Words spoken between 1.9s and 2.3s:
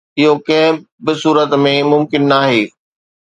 ممڪن